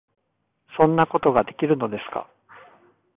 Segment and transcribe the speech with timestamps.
[0.77, 2.27] 「そんなことができるのですか？」